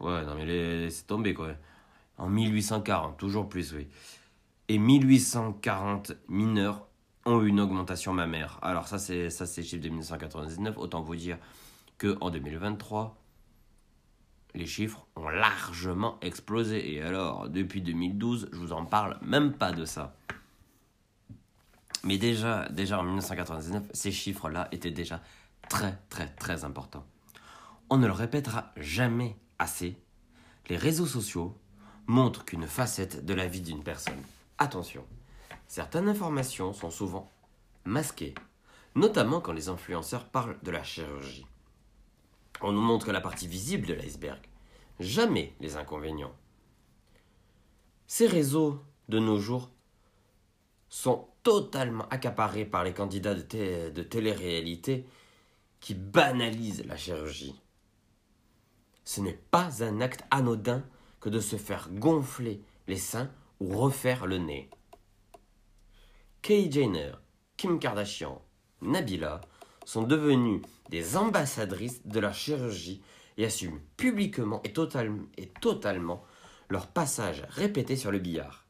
Ouais, 0.00 0.24
non 0.26 0.34
mais 0.34 0.90
c'est 0.90 1.06
tombé 1.06 1.32
quoi. 1.32 1.52
En 2.18 2.28
1840, 2.28 3.16
toujours 3.18 3.48
plus, 3.48 3.72
oui. 3.74 3.88
Et 4.68 4.78
1840 4.78 6.12
mineurs 6.28 6.85
ont 7.26 7.42
eu 7.42 7.48
une 7.48 7.60
augmentation 7.60 8.12
mammaire. 8.12 8.58
Alors 8.62 8.88
ça 8.88 8.98
c'est 8.98 9.30
ça 9.30 9.46
c'est 9.46 9.62
chiffre 9.62 9.82
de 9.82 9.88
1999, 9.88 10.78
autant 10.78 11.02
vous 11.02 11.16
dire 11.16 11.38
que 11.98 12.16
en 12.20 12.30
2023 12.30 13.16
les 14.56 14.66
chiffres 14.66 15.06
ont 15.14 15.28
largement 15.28 16.18
explosé. 16.22 16.94
Et 16.94 17.02
alors, 17.02 17.48
depuis 17.48 17.82
2012, 17.82 18.48
je 18.52 18.58
vous 18.58 18.72
en 18.72 18.86
parle 18.86 19.18
même 19.22 19.52
pas 19.52 19.72
de 19.72 19.84
ça. 19.84 20.16
Mais 22.04 22.18
déjà, 22.18 22.68
déjà 22.70 22.98
en 22.98 23.02
1999, 23.02 23.84
ces 23.92 24.12
chiffres-là 24.12 24.68
étaient 24.72 24.90
déjà 24.90 25.20
très, 25.68 25.98
très, 26.08 26.28
très 26.28 26.64
importants. 26.64 27.04
On 27.90 27.98
ne 27.98 28.06
le 28.06 28.12
répétera 28.12 28.72
jamais 28.76 29.36
assez. 29.58 29.96
Les 30.68 30.76
réseaux 30.76 31.06
sociaux 31.06 31.56
montrent 32.06 32.44
qu'une 32.44 32.66
facette 32.66 33.24
de 33.24 33.34
la 33.34 33.46
vie 33.46 33.60
d'une 33.60 33.82
personne. 33.82 34.22
Attention, 34.58 35.04
certaines 35.68 36.08
informations 36.08 36.72
sont 36.72 36.90
souvent 36.90 37.30
masquées, 37.84 38.34
notamment 38.94 39.40
quand 39.40 39.52
les 39.52 39.68
influenceurs 39.68 40.28
parlent 40.28 40.58
de 40.62 40.70
la 40.70 40.82
chirurgie. 40.82 41.46
On 42.62 42.72
nous 42.72 42.80
montre 42.80 43.12
la 43.12 43.20
partie 43.20 43.48
visible 43.48 43.86
de 43.86 43.94
l'iceberg, 43.94 44.40
jamais 44.98 45.54
les 45.60 45.76
inconvénients. 45.76 46.34
Ces 48.06 48.26
réseaux, 48.26 48.82
de 49.08 49.18
nos 49.18 49.38
jours, 49.38 49.70
sont 50.88 51.28
totalement 51.42 52.08
accaparés 52.08 52.64
par 52.64 52.84
les 52.84 52.94
candidats 52.94 53.34
de, 53.34 54.02
télé-réalité 54.02 55.06
qui 55.80 55.94
banalisent 55.94 56.84
la 56.86 56.96
chirurgie. 56.96 57.60
Ce 59.04 59.20
n'est 59.20 59.38
pas 59.50 59.84
un 59.84 60.00
acte 60.00 60.24
anodin 60.30 60.82
que 61.20 61.28
de 61.28 61.40
se 61.40 61.56
faire 61.56 61.88
gonfler 61.92 62.62
les 62.88 62.96
seins 62.96 63.30
ou 63.60 63.76
refaire 63.76 64.26
le 64.26 64.38
nez. 64.38 64.70
Kay 66.46 66.70
Jenner, 66.70 67.10
Kim 67.56 67.80
Kardashian, 67.80 68.40
Nabila 68.80 69.40
sont 69.84 70.04
devenues 70.04 70.62
des 70.90 71.16
ambassadrices 71.16 72.06
de 72.06 72.20
la 72.20 72.32
chirurgie 72.32 73.02
et 73.36 73.46
assument 73.46 73.80
publiquement 73.96 74.62
et, 74.62 74.72
totalement 74.72 76.22
leur 76.68 76.86
passage 76.86 77.42
répété 77.48 77.96
sur 77.96 78.12
le 78.12 78.20
billard. 78.20 78.64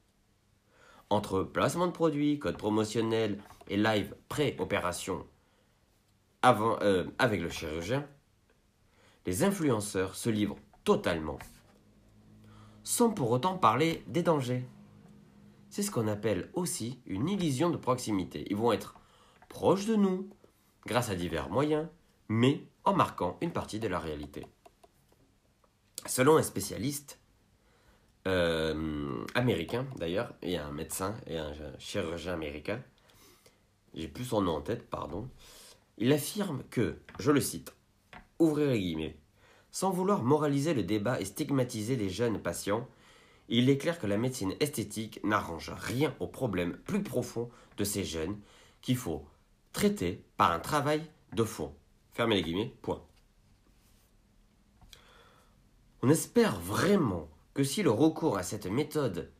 Entre 1.10 1.42
placement 1.42 1.86
de 1.86 1.92
produits, 1.92 2.38
code 2.38 2.56
promotionnel 2.56 3.38
et 3.68 3.76
live 3.76 4.14
pré-opération 4.30 5.26
euh, 6.46 7.04
avec 7.18 7.42
le 7.42 7.50
chirurgien, 7.50 8.06
les 9.26 9.44
influenceurs 9.44 10.14
se 10.14 10.30
livrent 10.30 10.56
totalement, 10.84 11.38
sans 12.84 13.10
pour 13.10 13.32
autant 13.32 13.58
parler 13.58 14.02
des 14.06 14.22
dangers. 14.22 14.64
C'est 15.76 15.82
ce 15.82 15.90
qu'on 15.90 16.08
appelle 16.08 16.48
aussi 16.54 17.02
une 17.04 17.28
illusion 17.28 17.68
de 17.68 17.76
proximité. 17.76 18.46
Ils 18.48 18.56
vont 18.56 18.72
être 18.72 18.94
proches 19.50 19.84
de 19.84 19.94
nous, 19.94 20.30
grâce 20.86 21.10
à 21.10 21.14
divers 21.14 21.50
moyens, 21.50 21.86
mais 22.30 22.62
en 22.84 22.94
marquant 22.94 23.36
une 23.42 23.52
partie 23.52 23.78
de 23.78 23.86
la 23.86 23.98
réalité. 23.98 24.46
Selon 26.06 26.38
un 26.38 26.42
spécialiste 26.42 27.20
euh, 28.26 29.22
américain 29.34 29.86
d'ailleurs, 29.98 30.32
et 30.40 30.56
un 30.56 30.72
médecin 30.72 31.14
et 31.26 31.36
un 31.36 31.52
chirurgien 31.78 32.32
américain, 32.32 32.82
j'ai 33.92 34.08
plus 34.08 34.24
son 34.24 34.40
nom 34.40 34.56
en 34.56 34.62
tête, 34.62 34.88
pardon, 34.88 35.28
il 35.98 36.10
affirme 36.10 36.62
que, 36.70 36.96
je 37.18 37.30
le 37.30 37.40
cite, 37.42 37.74
ouvrez 38.38 38.66
les 38.66 38.80
guillemets, 38.80 39.18
sans 39.70 39.90
vouloir 39.90 40.22
moraliser 40.22 40.72
le 40.72 40.84
débat 40.84 41.20
et 41.20 41.26
stigmatiser 41.26 41.96
les 41.96 42.08
jeunes 42.08 42.40
patients, 42.40 42.88
il 43.48 43.70
est 43.70 43.78
clair 43.78 43.98
que 43.98 44.06
la 44.06 44.18
médecine 44.18 44.54
esthétique 44.60 45.20
n'arrange 45.24 45.70
rien 45.70 46.14
au 46.20 46.26
problème 46.26 46.76
plus 46.78 47.02
profond 47.02 47.50
de 47.76 47.84
ces 47.84 48.04
jeunes 48.04 48.38
qu'il 48.80 48.96
faut 48.96 49.24
traiter 49.72 50.24
par 50.36 50.52
un 50.52 50.58
travail 50.58 51.02
de 51.32 51.44
fond. 51.44 51.74
Fermez 52.12 52.36
les 52.36 52.42
guillemets, 52.42 52.74
point. 52.82 53.02
On 56.02 56.08
espère 56.08 56.58
vraiment 56.60 57.28
que 57.54 57.64
si 57.64 57.82
le 57.82 57.90
recours 57.90 58.38
à 58.38 58.42
cette 58.42 58.66
méthode, 58.66 59.30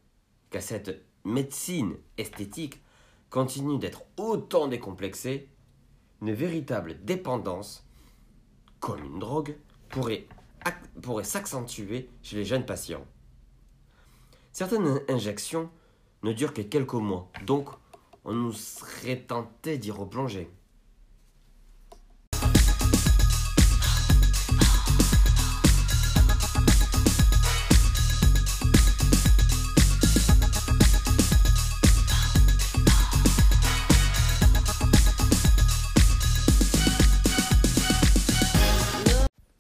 qu'à 0.50 0.60
cette 0.60 1.04
médecine 1.24 1.96
esthétique, 2.18 2.82
continue 3.30 3.78
d'être 3.78 4.04
autant 4.16 4.68
décomplexé, 4.68 5.48
une 6.22 6.32
véritable 6.32 7.04
dépendance, 7.04 7.86
comme 8.80 9.04
une 9.04 9.18
drogue, 9.18 9.56
pourrait, 9.88 10.26
pourrait 11.02 11.24
s'accentuer 11.24 12.08
chez 12.22 12.36
les 12.36 12.44
jeunes 12.44 12.66
patients. 12.66 13.06
Certaines 14.58 15.02
injections 15.10 15.68
ne 16.22 16.32
durent 16.32 16.54
que 16.54 16.62
quelques 16.62 16.94
mois, 16.94 17.30
donc 17.44 17.68
on 18.24 18.32
nous 18.32 18.54
serait 18.54 19.18
tenté 19.18 19.76
d'y 19.76 19.90
replonger. 19.90 20.48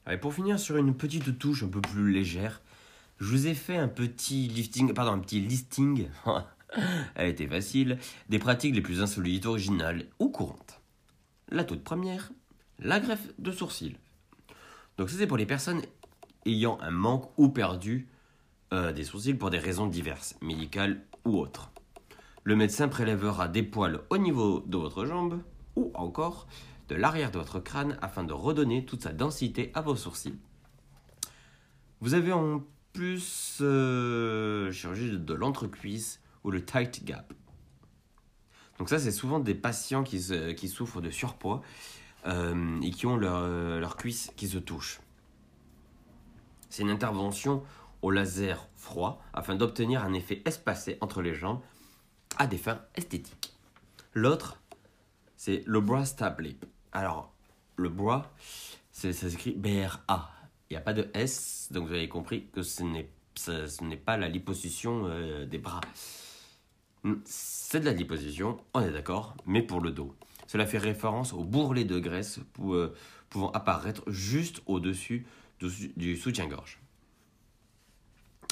Allez, 0.06 0.16
pour 0.16 0.32
finir 0.32 0.58
sur 0.58 0.78
une 0.78 0.94
petite 0.94 1.38
touche 1.38 1.64
un 1.64 1.68
peu 1.68 1.82
plus 1.82 2.10
légère, 2.10 2.62
je 3.18 3.30
vous 3.30 3.46
ai 3.46 3.54
fait 3.54 3.76
un 3.76 3.88
petit 3.88 4.48
lifting, 4.48 4.92
pardon, 4.92 5.12
un 5.12 5.18
petit 5.18 5.40
listing 5.40 6.08
elle 7.14 7.30
était 7.30 7.46
facile, 7.46 7.98
des 8.28 8.38
pratiques 8.38 8.74
les 8.74 8.80
plus 8.80 9.02
insolites, 9.02 9.46
originales 9.46 10.06
ou 10.18 10.28
courantes. 10.28 10.80
La 11.48 11.64
toute 11.64 11.84
première, 11.84 12.32
la 12.78 13.00
greffe 13.00 13.32
de 13.38 13.50
sourcils. 13.52 13.96
Donc 14.98 15.10
ça 15.10 15.16
c'est 15.18 15.26
pour 15.26 15.36
les 15.36 15.46
personnes 15.46 15.82
ayant 16.44 16.78
un 16.80 16.90
manque 16.90 17.30
ou 17.38 17.48
perdu 17.48 18.08
euh, 18.72 18.92
des 18.92 19.04
sourcils 19.04 19.34
pour 19.34 19.50
des 19.50 19.58
raisons 19.58 19.86
diverses, 19.86 20.36
médicales 20.42 21.02
ou 21.24 21.38
autres. 21.38 21.70
Le 22.44 22.56
médecin 22.56 22.88
prélèvera 22.88 23.48
des 23.48 23.62
poils 23.62 24.02
au 24.10 24.18
niveau 24.18 24.60
de 24.60 24.76
votre 24.76 25.04
jambe 25.04 25.42
ou 25.74 25.90
encore 25.94 26.46
de 26.88 26.94
l'arrière 26.94 27.30
de 27.30 27.38
votre 27.38 27.60
crâne 27.60 27.98
afin 28.00 28.24
de 28.24 28.32
redonner 28.32 28.84
toute 28.84 29.02
sa 29.02 29.12
densité 29.12 29.72
à 29.74 29.80
vos 29.80 29.96
sourcils. 29.96 30.38
Vous 32.00 32.14
avez 32.14 32.32
en 32.32 32.62
plus 32.96 33.58
euh, 33.60 34.72
chirurgie 34.72 35.18
de 35.18 35.34
l'entrecuisse 35.34 36.20
ou 36.44 36.50
le 36.50 36.64
tight 36.64 37.04
gap. 37.04 37.34
Donc 38.78 38.88
ça, 38.88 38.98
c'est 38.98 39.12
souvent 39.12 39.38
des 39.38 39.54
patients 39.54 40.02
qui, 40.02 40.18
souffrent 40.68 41.02
de 41.02 41.10
surpoids 41.10 41.60
euh, 42.26 42.80
et 42.80 42.90
qui 42.90 43.06
ont 43.06 43.16
leurs 43.16 43.78
leur 43.78 43.96
cuisses 43.96 44.30
qui 44.36 44.48
se 44.48 44.58
touchent. 44.58 45.00
C'est 46.70 46.82
une 46.82 46.90
intervention 46.90 47.62
au 48.02 48.10
laser 48.10 48.66
froid 48.74 49.22
afin 49.34 49.56
d'obtenir 49.56 50.02
un 50.02 50.12
effet 50.12 50.42
espacé 50.44 50.96
entre 51.00 51.20
les 51.20 51.34
jambes 51.34 51.60
à 52.38 52.46
des 52.46 52.58
fins 52.58 52.80
esthétiques. 52.94 53.54
L'autre, 54.14 54.60
c'est 55.36 55.62
le 55.66 55.80
bras 55.80 56.06
staplé. 56.06 56.58
Alors, 56.92 57.34
le 57.76 57.90
bras, 57.90 58.32
ça 58.90 59.12
s'écrit 59.12 59.52
B-R-A. 59.52 60.35
Il 60.68 60.74
n'y 60.74 60.76
a 60.78 60.80
pas 60.80 60.92
de 60.92 61.08
S, 61.14 61.68
donc 61.70 61.88
vous 61.88 61.94
avez 61.94 62.08
compris 62.08 62.48
que 62.52 62.62
ce 62.62 62.82
n'est, 62.82 63.96
pas 63.96 64.16
la 64.16 64.28
liposuction 64.28 65.06
euh, 65.06 65.46
des 65.46 65.58
bras. 65.58 65.80
C'est 67.24 67.80
de 67.80 67.84
la 67.84 67.92
liposuction, 67.92 68.58
on 68.74 68.80
est 68.80 68.90
d'accord, 68.90 69.36
mais 69.46 69.62
pour 69.62 69.80
le 69.80 69.92
dos. 69.92 70.14
Cela 70.48 70.66
fait 70.66 70.78
référence 70.78 71.32
au 71.32 71.44
bourrelet 71.44 71.84
de 71.84 71.98
graisse 71.98 72.40
euh, 72.60 72.94
pouvant 73.30 73.50
apparaître 73.52 74.02
juste 74.10 74.62
au-dessus 74.66 75.26
du 75.60 76.16
soutien-gorge. 76.16 76.80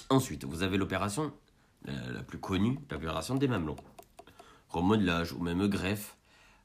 Ensuite, 0.09 0.45
vous 0.45 0.63
avez 0.63 0.77
l'opération 0.77 1.33
la, 1.85 2.23
plus 2.23 2.39
connue, 2.39 2.79
l'opération 2.91 3.35
des 3.35 3.49
mamelons. 3.49 3.77
Remodelage 4.69 5.33
ou 5.33 5.39
même 5.39 5.67
greffe 5.67 6.17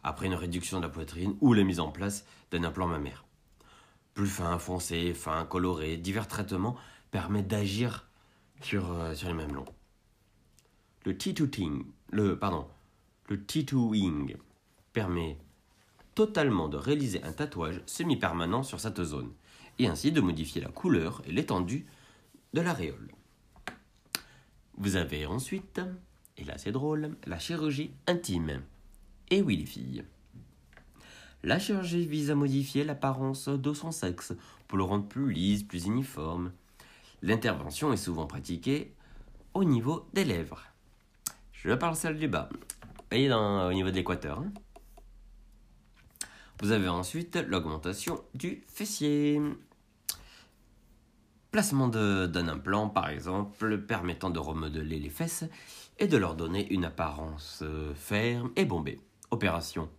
après 0.04 0.28
une 0.28 0.34
réduction 0.34 0.78
de 0.78 0.84
la 0.84 0.90
poitrine 0.90 1.36
ou 1.42 1.54
la 1.54 1.64
mise 1.64 1.80
en 1.80 1.92
place 1.92 2.26
d'un 2.52 2.64
implant 2.64 2.88
mammaire. 2.88 3.26
Plus 4.20 4.28
fin, 4.28 4.60
foncé, 4.60 5.14
fin, 5.14 5.46
coloré, 5.46 5.96
divers 5.96 6.28
traitements 6.28 6.76
permettent 7.10 7.48
d'agir 7.48 8.10
sur, 8.60 8.92
euh, 8.92 9.16
sur 9.16 9.30
les. 9.30 9.64
Le 11.06 11.18
tattooing, 11.18 11.86
le 12.12 12.38
pardon, 12.38 12.68
le 13.30 13.42
tattooing 13.46 14.34
permet 14.92 15.38
totalement 16.16 16.68
de 16.68 16.76
réaliser 16.76 17.24
un 17.24 17.32
tatouage 17.32 17.82
semi-permanent 17.86 18.62
sur 18.62 18.82
cette 18.82 19.02
zone 19.06 19.32
et 19.78 19.88
ainsi 19.88 20.12
de 20.12 20.20
modifier 20.20 20.60
la 20.60 20.68
couleur 20.68 21.22
et 21.26 21.32
l'étendue 21.32 21.86
de 22.52 22.60
l'aréole. 22.60 23.14
Vous 24.76 24.98
avez 24.98 25.28
ensuite, 25.28 25.80
et 26.36 26.44
là 26.44 26.58
c'est 26.58 26.74
drôle, 26.74 27.16
la 27.26 27.40
chirurgie 27.40 27.94
intime. 28.06 28.64
Et 29.30 29.42
oui 29.42 29.56
les 29.56 29.66
filles. 29.66 30.04
La 31.44 31.58
chirurgie 31.58 32.06
vise 32.06 32.32
à 32.32 32.36
modifier 32.36 32.84
l'apparence 32.84 33.48
de 33.48 33.74
son 33.74 33.92
sexe 33.92 34.34
pour 34.68 34.78
le 34.78 34.84
rendre 34.84 35.08
plus 35.08 35.32
lisse, 35.32 35.64
plus 35.64 35.86
uniforme. 35.86 36.52
L'intervention 37.22 37.94
est 37.94 37.98
souvent 37.98 38.28
pratiquée 38.28 38.94
au 39.54 39.64
niveau 39.64 40.08
des 40.14 40.26
lèvres. 40.26 40.64
Je 41.54 41.74
parle 41.74 41.96
celle 41.96 42.18
du 42.18 42.28
bas. 42.28 42.50
Et 43.12 43.32
au 43.32 43.74
niveau 43.74 43.90
de 43.90 43.96
l'équateur. 43.96 44.40
Hein. 44.40 44.52
Vous 46.62 46.72
avez 46.72 46.90
ensuite 46.90 47.38
l'augmentation 47.48 48.22
du 48.34 48.64
fessier. 48.68 49.42
Placement 51.52 51.88
d'un 51.88 52.48
implant, 52.48 52.90
par 52.90 53.10
exemple, 53.10 53.80
permettant 53.80 54.30
de 54.30 54.40
remodeler 54.40 55.00
les 55.00 55.10
fesses 55.10 55.46
et 55.98 56.08
de 56.08 56.18
leur 56.18 56.36
donner 56.36 56.72
une 56.72 56.86
apparence 56.86 57.62
euh, 57.64 57.94
ferme 57.96 58.52
et 58.56 58.66
bombée. 58.66 59.00
Opération 59.32 59.90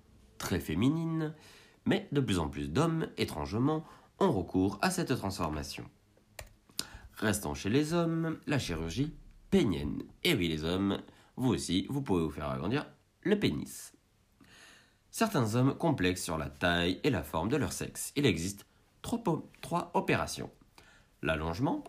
très 0.40 0.58
féminine, 0.58 1.34
mais 1.84 2.08
de 2.10 2.20
plus 2.20 2.40
en 2.40 2.48
plus 2.48 2.70
d'hommes, 2.70 3.06
étrangement, 3.16 3.84
ont 4.18 4.32
recours 4.32 4.78
à 4.82 4.90
cette 4.90 5.14
transformation. 5.16 5.84
Restant 7.14 7.54
chez 7.54 7.70
les 7.70 7.92
hommes, 7.92 8.38
la 8.46 8.58
chirurgie 8.58 9.14
pénienne. 9.50 10.02
Et 10.24 10.34
oui 10.34 10.48
les 10.48 10.64
hommes, 10.64 11.00
vous 11.36 11.50
aussi, 11.50 11.86
vous 11.88 12.02
pouvez 12.02 12.24
vous 12.24 12.30
faire 12.30 12.50
agrandir 12.50 12.86
le 13.22 13.38
pénis. 13.38 13.92
Certains 15.10 15.54
hommes 15.54 15.76
complexent 15.76 16.24
sur 16.24 16.38
la 16.38 16.48
taille 16.48 17.00
et 17.04 17.10
la 17.10 17.22
forme 17.22 17.48
de 17.48 17.56
leur 17.56 17.72
sexe. 17.72 18.12
Il 18.16 18.26
existe 18.26 18.64
trois 19.02 19.90
opérations 19.94 20.50
l'allongement, 21.22 21.84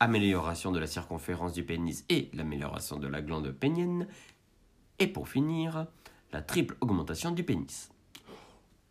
amélioration 0.00 0.72
de 0.72 0.78
la 0.78 0.86
circonférence 0.86 1.54
du 1.54 1.64
pénis 1.64 2.04
et 2.10 2.30
l'amélioration 2.34 2.98
de 2.98 3.08
la 3.08 3.22
glande 3.22 3.50
pénienne, 3.50 4.06
et 4.98 5.06
pour 5.06 5.28
finir, 5.28 5.86
la 6.32 6.42
triple 6.42 6.76
augmentation 6.80 7.30
du 7.30 7.44
pénis. 7.44 7.90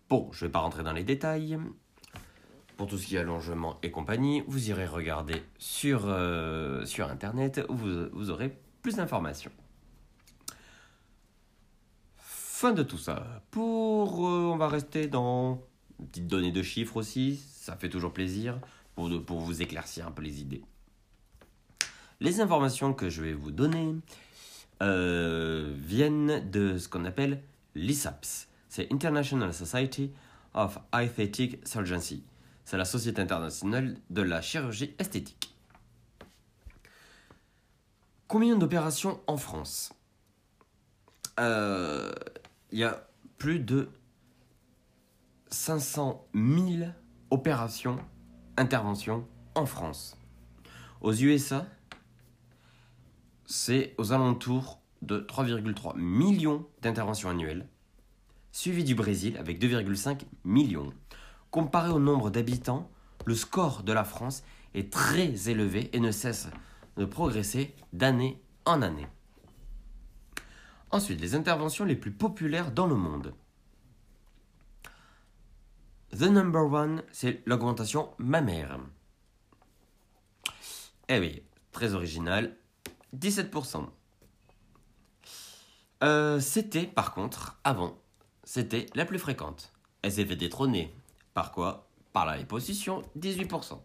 Bon, 0.10 0.30
je 0.32 0.44
ne 0.44 0.48
vais 0.48 0.52
pas 0.52 0.60
rentrer 0.60 0.84
dans 0.84 0.94
les 0.94 1.04
détails. 1.04 1.58
Pour 2.78 2.88
tout 2.88 2.98
ce 2.98 3.08
qui 3.08 3.16
est 3.16 3.20
allongement 3.20 3.78
et 3.84 3.92
compagnie, 3.92 4.44
vous 4.48 4.70
irez 4.70 4.88
regarder 4.88 5.44
sur, 5.58 6.04
euh, 6.06 6.86
sur 6.86 7.08
Internet, 7.10 7.62
où 7.70 7.76
vous, 7.76 8.10
vous 8.12 8.30
aurez 8.30 8.58
plus 8.82 8.96
d'informations. 8.96 9.52
Fin 12.18 12.72
de 12.72 12.84
tout 12.84 12.98
ça. 12.98 13.44
Pour, 13.52 14.26
euh, 14.26 14.52
on 14.54 14.58
va 14.58 14.70
rester 14.70 15.08
dans 15.08 15.62
une 16.00 16.08
petite 16.08 16.28
donnée 16.28 16.52
de 16.52 16.62
chiffres 16.62 16.98
aussi, 16.98 17.44
ça 17.54 17.76
fait 17.76 17.90
toujours 17.90 18.14
plaisir 18.14 18.60
pour, 18.96 19.10
vous 19.10 19.62
éclaircir 19.62 20.08
un 20.08 20.12
peu 20.12 20.22
les 20.22 20.42
idées. 20.42 20.64
Les 22.20 22.40
informations 22.40 22.94
que 22.94 23.10
je 23.10 23.22
vais 23.22 23.34
vous 23.34 23.52
donner 23.52 23.96
euh, 24.82 25.74
viennent 25.78 26.50
de 26.50 26.78
ce 26.78 26.88
qu'on 26.88 27.06
appelle 27.06 27.42
l'ISAPS. 27.76 28.48
C'est 28.76 28.92
International 28.92 29.54
Society 29.54 30.12
of 30.56 30.80
Aesthetic 30.92 31.60
Surgery. 31.64 32.24
C'est 32.66 32.76
la 32.76 32.86
Société 32.86 33.22
internationale 33.22 33.98
de 34.10 34.24
la 34.24 34.42
chirurgie 34.42 34.96
esthétique. 34.98 35.56
Combien 38.28 38.58
d'opérations 38.58 39.22
en 39.28 39.38
France? 39.38 39.94
Euh, 41.40 42.12
Il 42.72 42.80
y 42.80 42.84
a 42.84 43.08
plus 43.38 43.60
de 43.60 43.92
500 45.50 46.26
000 46.34 46.90
opérations 47.30 48.00
intervention 48.58 49.28
en 49.54 49.68
France. 49.68 50.18
Aux 51.02 51.14
USA, 51.14 51.68
c'est 53.46 53.94
aux 54.00 54.14
alentours 54.14 54.82
de 55.04 55.20
3,3 55.20 55.96
millions 55.96 56.66
d'interventions 56.82 57.30
annuelles, 57.30 57.68
suivi 58.54 58.86
du 58.86 58.96
Brésil 58.96 59.36
avec 59.38 59.60
2,5 59.60 60.22
millions. 60.46 60.94
Comparé 61.52 61.90
au 61.90 62.00
nombre 62.00 62.30
d'habitants, 62.30 62.90
le 63.26 63.36
score 63.36 63.84
de 63.84 63.92
la 63.92 64.06
France 64.06 64.44
est 64.74 64.94
très 64.94 65.50
élevé 65.50 65.90
et 65.94 66.00
ne 66.00 66.12
cesse 66.12 66.48
de 66.96 67.04
progresser 67.04 67.76
d'année 67.92 68.42
en 68.66 68.82
année. 68.82 69.08
Ensuite, 70.92 71.20
les 71.20 71.36
interventions 71.36 71.84
les 71.84 71.96
plus 71.96 72.12
populaires 72.12 72.72
dans 72.72 72.86
le 72.86 72.96
monde. 72.96 73.34
The 76.12 76.30
number 76.30 76.72
one, 76.72 77.02
c'est 77.12 77.42
l'augmentation 77.48 78.12
mammaire. 78.20 78.80
Eh 81.10 81.20
oui, 81.20 81.42
très 81.72 81.96
original. 81.96 82.56
17%. 83.18 83.90
Euh, 86.04 86.40
c'était, 86.40 86.86
par 86.86 87.14
contre, 87.14 87.60
avant, 87.64 88.03
c'était 88.54 88.86
la 88.94 89.04
plus 89.04 89.18
fréquente. 89.18 89.74
Elle 90.04 90.12
s'est 90.12 90.26
fait 90.28 90.36
détrôner. 90.36 90.96
Par 91.34 91.52
quoi? 91.52 91.90
Par 92.12 92.28
la 92.28 92.38
liposuction, 92.38 93.02
18%. 93.18 93.82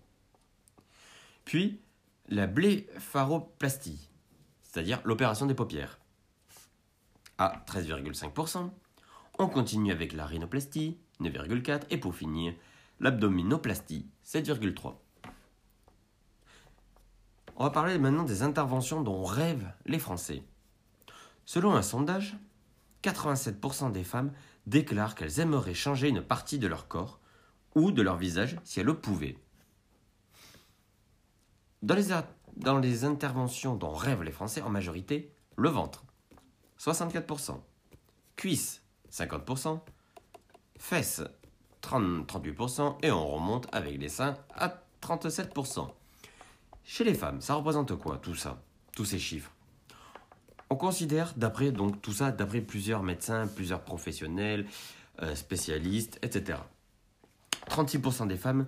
Puis, 1.47 1.81
la 2.29 2.47
blépharoplastie, 2.47 4.11
c'est-à-dire 4.61 5.01
l'opération 5.07 5.47
des 5.47 5.55
paupières, 5.55 5.99
à 7.39 7.65
13,5%. 7.67 8.71
On 9.39 9.49
continue 9.49 9.91
avec 9.91 10.13
la 10.13 10.27
rhinoplastie, 10.27 10.99
9,4% 11.23 11.85
et 11.89 11.97
pour 11.97 12.15
finir, 12.15 12.53
l'abdominoplastie 13.01 14.07
7,3. 14.27 14.97
On 17.57 17.65
va 17.65 17.71
parler 17.71 17.97
maintenant 17.97 18.25
des 18.25 18.43
interventions 18.43 19.01
dont 19.01 19.25
rêvent 19.25 19.73
les 19.87 19.99
Français. 19.99 20.43
Selon 21.47 21.75
un 21.75 21.81
sondage, 21.81 22.37
87% 23.03 23.93
des 23.93 24.05
femmes 24.05 24.33
déclarent 24.69 25.15
qu'elles 25.15 25.41
aimeraient 25.41 25.75
changer 25.75 26.09
une 26.09 26.23
partie 26.23 26.59
de 26.59 26.67
leur 26.67 26.89
corps 26.89 27.21
ou 27.75 27.91
de 27.91 28.03
leur 28.03 28.17
visage 28.17 28.57
si 28.65 28.81
elles 28.81 28.87
le 28.87 28.99
pouvaient. 28.99 29.37
Dans 31.83 32.79
les, 32.79 33.05
interventions 33.05 33.77
dont 33.77 33.93
rêvent 33.93 34.25
les 34.25 34.33
Français, 34.33 34.63
en 34.63 34.69
majorité, 34.69 35.33
le 35.57 35.69
ventre, 35.69 36.05
64%, 36.81 37.61
cuisses, 38.37 38.83
50%, 39.13 39.81
fesses 40.77 41.23
30, 41.81 42.27
38% 42.27 42.97
et 43.03 43.11
on 43.11 43.27
remonte 43.29 43.69
avec 43.73 43.99
les 43.99 44.09
seins 44.09 44.35
à 44.55 44.83
37%. 45.01 45.89
Chez 46.85 47.05
les 47.05 47.15
femmes, 47.15 47.41
ça 47.41 47.55
représente 47.55 47.95
quoi 47.97 48.19
tout 48.19 48.35
ça 48.35 48.61
Tous 48.93 49.05
ces 49.05 49.19
chiffres? 49.19 49.53
On 50.71 50.77
considère 50.77 51.33
d'après 51.37 51.73
donc 51.73 52.03
tout 52.03 52.13
ça 52.13 52.31
d'après 52.31 52.61
plusieurs 52.61 53.03
médecins, 53.03 53.47
plusieurs 53.47 53.83
professionnels, 53.83 54.67
euh, 55.23 55.35
spécialistes, 55.35 56.19
etc. 56.23 56.59
36% 57.69 58.29
des 58.29 58.37
femmes 58.37 58.67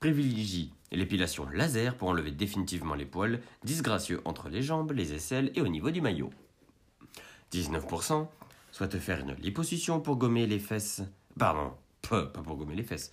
privilégient 0.00 0.72
l'épilation 0.92 1.48
laser 1.50 1.96
pour 1.96 2.08
enlever 2.08 2.30
définitivement 2.30 2.94
les 2.94 3.06
poils 3.06 3.40
disgracieux 3.64 4.20
entre 4.24 4.48
les 4.48 4.62
jambes, 4.62 4.92
les 4.92 5.12
aisselles 5.12 5.50
et 5.54 5.60
au 5.60 5.68
niveau 5.68 5.90
du 5.90 6.00
maillot. 6.00 6.30
19% 7.52 8.26
souhaitent 8.70 8.98
faire 8.98 9.20
une 9.20 9.34
liposuction 9.34 10.00
pour 10.00 10.16
gommer 10.16 10.46
les 10.46 10.58
fesses 10.58 11.02
Pardon, 11.38 11.72
pas 12.02 12.26
pour 12.26 12.56
gommer 12.56 12.76
les 12.76 12.82
fesses. 12.82 13.12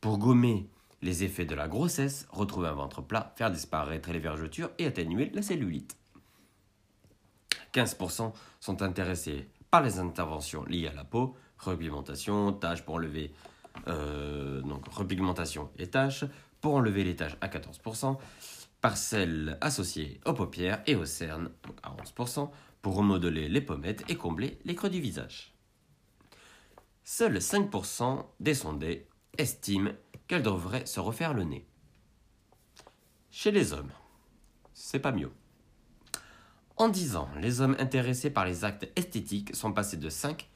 Pour 0.00 0.18
gommer 0.18 0.68
les 1.02 1.24
effets 1.24 1.44
de 1.44 1.54
la 1.54 1.68
grossesse, 1.68 2.26
retrouver 2.30 2.68
un 2.68 2.74
ventre 2.74 3.02
plat, 3.02 3.32
faire 3.36 3.50
disparaître 3.50 4.12
les 4.12 4.18
vergetures 4.18 4.70
et 4.78 4.86
atténuer 4.86 5.30
la 5.34 5.42
cellulite. 5.42 5.96
15% 7.76 8.32
sont 8.60 8.82
intéressés 8.82 9.48
par 9.70 9.82
les 9.82 9.98
interventions 9.98 10.64
liées 10.64 10.88
à 10.88 10.94
la 10.94 11.04
peau, 11.04 11.36
repigmentation, 11.58 12.52
tâches 12.52 12.82
pour 12.82 12.94
enlever 12.94 13.32
euh, 13.88 14.62
donc 14.62 14.88
repigmentation 14.88 15.70
et 15.78 15.88
tâches, 15.88 16.24
pour 16.60 16.74
enlever 16.76 17.04
les 17.04 17.16
taches 17.16 17.36
à 17.42 17.48
14%, 17.48 18.16
par 18.80 18.96
celles 18.96 19.58
associées 19.60 20.20
aux 20.24 20.32
paupières 20.32 20.82
et 20.86 20.94
aux 20.96 21.04
cernes 21.04 21.50
à 21.82 21.94
11%, 22.02 22.50
pour 22.80 22.96
remodeler 22.96 23.48
les 23.48 23.60
pommettes 23.60 24.04
et 24.08 24.16
combler 24.16 24.58
les 24.64 24.74
creux 24.74 24.90
du 24.90 25.00
visage. 25.00 25.52
Seuls 27.04 27.38
5% 27.38 28.24
des 28.40 28.54
sondés 28.54 29.06
estiment 29.36 29.90
qu'elles 30.26 30.42
devraient 30.42 30.86
se 30.86 31.00
refaire 31.00 31.34
le 31.34 31.44
nez. 31.44 31.66
Chez 33.30 33.50
les 33.50 33.72
hommes, 33.72 33.92
c'est 34.72 34.98
pas 34.98 35.12
mieux. 35.12 35.30
En 36.78 36.88
10 36.88 37.16
ans, 37.16 37.28
les 37.40 37.62
hommes 37.62 37.74
intéressés 37.78 38.28
par 38.28 38.44
les 38.44 38.64
actes 38.64 38.86
esthétiques 38.96 39.56
sont 39.56 39.72
passés 39.72 39.96
de 39.96 40.10
5 40.10 40.46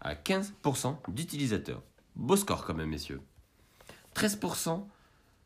à 0.00 0.14
15% 0.16 0.96
d'utilisateurs. 1.08 1.82
Beau 2.16 2.34
score 2.34 2.64
quand 2.64 2.74
même, 2.74 2.90
messieurs. 2.90 3.22
13% 4.16 4.84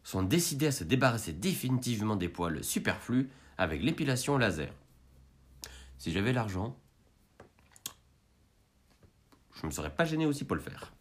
sont 0.03 0.23
décidés 0.23 0.69
à 0.69 0.73
se 0.73 0.83
débarrasser 0.83 1.35
définitivement 1.35 2.17
des 2.17 2.31
poils 2.31 2.65
superflus 2.65 3.29
avec 3.59 3.83
l'épilation 3.83 4.39
laser. 4.39 4.73
Si 5.99 6.11
j'avais 6.11 6.33
l'argent, 6.33 6.75
je 9.53 9.63
ne 9.63 9.67
me 9.67 9.73
serais 9.73 9.95
pas 9.95 10.07
gêné 10.07 10.25
aussi 10.25 10.45
pour 10.45 10.57
le 10.57 10.63
faire. 10.63 10.95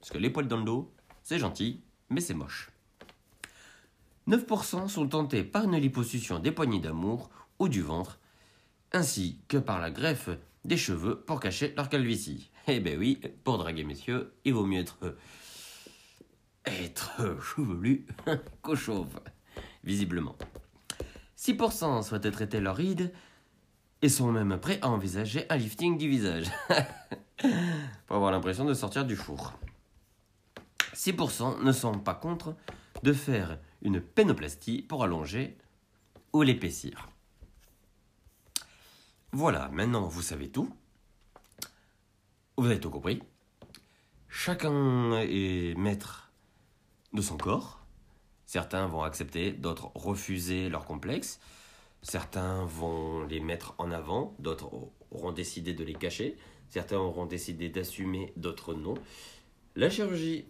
Parce 0.00 0.10
que 0.10 0.18
les 0.18 0.30
poils 0.30 0.48
dans 0.48 0.58
le 0.58 0.64
dos, 0.64 0.92
c'est 1.22 1.38
gentil, 1.38 1.80
mais 2.10 2.20
c'est 2.20 2.34
moche. 2.34 2.70
9% 4.26 4.88
sont 4.88 5.06
tentés 5.06 5.44
par 5.44 5.62
une 5.62 5.76
liposuction 5.76 6.40
des 6.40 6.50
poignées 6.50 6.80
d'amour 6.80 7.30
ou 7.60 7.68
du 7.68 7.80
ventre, 7.80 8.18
ainsi 8.94 9.40
que 9.48 9.56
par 9.56 9.80
la 9.80 9.90
greffe 9.90 10.30
des 10.64 10.76
cheveux 10.76 11.20
pour 11.20 11.40
cacher 11.40 11.74
leur 11.76 11.88
calvitie. 11.88 12.50
Eh 12.66 12.80
ben 12.80 12.98
oui, 12.98 13.20
pour 13.44 13.58
draguer 13.58 13.84
messieurs, 13.84 14.32
il 14.44 14.54
vaut 14.54 14.64
mieux 14.64 14.80
être 14.80 15.16
être 16.64 17.38
chevelu 17.42 18.06
qu'au 18.62 18.76
chauve, 18.76 19.20
visiblement. 19.82 20.36
6% 21.38 22.02
souhaitent 22.02 22.32
traiter 22.32 22.60
leur 22.60 22.76
ride 22.76 23.12
et 24.00 24.08
sont 24.08 24.32
même 24.32 24.58
prêts 24.58 24.78
à 24.80 24.88
envisager 24.88 25.44
un 25.50 25.56
lifting 25.56 25.98
du 25.98 26.08
visage. 26.08 26.46
pour 28.06 28.16
avoir 28.16 28.32
l'impression 28.32 28.64
de 28.64 28.74
sortir 28.74 29.04
du 29.04 29.16
four. 29.16 29.52
6% 30.94 31.62
ne 31.62 31.72
sont 31.72 31.98
pas 31.98 32.14
contre 32.14 32.54
de 33.02 33.12
faire 33.12 33.58
une 33.82 34.00
pénoplastie 34.00 34.82
pour 34.82 35.04
allonger 35.04 35.58
ou 36.32 36.42
l'épaissir. 36.42 37.08
Voilà, 39.36 39.68
maintenant 39.70 40.06
vous 40.06 40.22
savez 40.22 40.48
tout. 40.48 40.72
Vous 42.56 42.66
avez 42.66 42.78
tout 42.78 42.90
compris. 42.90 43.20
Chacun 44.28 45.18
est 45.22 45.76
maître 45.76 46.30
de 47.12 47.20
son 47.20 47.36
corps. 47.36 47.84
Certains 48.46 48.86
vont 48.86 49.02
accepter, 49.02 49.50
d'autres 49.50 49.90
refuser 49.96 50.68
leur 50.68 50.84
complexe. 50.84 51.40
Certains 52.00 52.64
vont 52.66 53.24
les 53.26 53.40
mettre 53.40 53.74
en 53.78 53.90
avant, 53.90 54.36
d'autres 54.38 54.70
auront 55.10 55.32
décidé 55.32 55.74
de 55.74 55.82
les 55.82 55.94
cacher. 55.94 56.36
Certains 56.68 56.98
auront 56.98 57.26
décidé 57.26 57.68
d'assumer, 57.68 58.32
d'autres 58.36 58.72
non. 58.72 58.94
La 59.74 59.90
chirurgie 59.90 60.44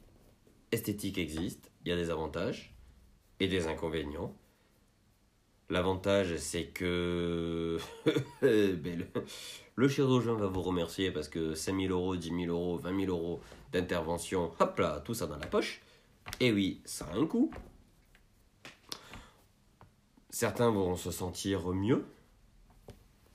esthétique 0.73 1.17
existe, 1.17 1.71
il 1.87 1.89
y 1.89 1.93
a 1.93 1.97
des 1.97 2.11
avantages 2.11 2.75
et 3.41 3.49
des 3.49 3.67
inconvénients. 3.67 4.37
L'avantage, 5.75 6.37
c'est 6.37 6.67
que 6.67 7.79
ben, 8.43 9.05
le, 9.75 9.89
chirurgien 9.89 10.35
va 10.35 10.47
vous 10.47 10.63
remercier 10.63 11.11
parce 11.11 11.27
que 11.27 11.57
5 11.57 11.77
000 11.77 11.93
euros, 11.93 12.15
10 12.15 12.29
000 12.29 12.43
euros, 12.47 12.79
20 12.79 13.07
000 13.07 13.11
euros 13.11 13.41
d'intervention, 13.73 14.53
hop 14.61 14.79
là, 14.79 15.01
tout 15.05 15.15
ça 15.15 15.27
dans 15.27 15.37
la 15.37 15.49
poche. 15.49 15.83
Et 16.39 16.53
oui, 16.53 16.81
ça 16.85 17.07
a 17.07 17.17
un 17.17 17.27
coût. 17.27 17.51
Certains 20.31 20.71
vont 20.71 20.95
se 20.95 21.11
sentir 21.11 21.67
mieux 21.73 22.05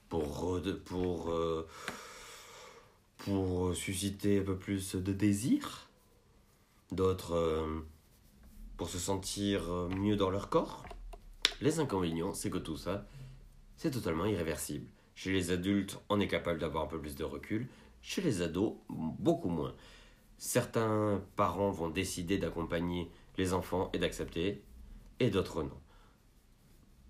pour, 0.07 0.53
euh, 0.53 1.67
susciter 3.73 4.39
un 4.39 4.43
peu 4.43 4.55
plus 4.55 4.95
de 4.95 5.11
désir. 5.11 5.89
D'autres 6.93 7.33
euh, 7.33 7.85
pour 8.77 8.87
se 8.87 8.97
sentir 8.97 9.63
mieux 9.89 10.15
dans 10.15 10.29
leur 10.29 10.47
corps. 10.47 10.85
Les 11.61 11.79
inconvénients, 11.79 12.33
c'est 12.33 12.49
que 12.49 12.57
tout 12.57 12.77
ça, 12.77 13.05
c'est 13.75 13.91
totalement 13.91 14.25
irréversible. 14.25 14.87
Chez 15.15 15.31
les 15.31 15.51
adultes, 15.51 15.99
on 16.09 16.19
est 16.19 16.27
capable 16.27 16.59
d'avoir 16.59 16.85
un 16.85 16.87
peu 16.87 16.99
plus 16.99 17.15
de 17.15 17.23
recul. 17.23 17.67
Chez 18.01 18.21
les 18.21 18.41
ados, 18.41 18.75
beaucoup 18.89 19.49
moins. 19.49 19.75
Certains 20.37 21.21
parents 21.35 21.71
vont 21.71 21.89
décider 21.89 22.37
d'accompagner 22.37 23.11
les 23.37 23.53
enfants 23.53 23.89
et 23.93 23.99
d'accepter, 23.99 24.63
et 25.19 25.29
d'autres 25.29 25.63
non. 25.63 25.77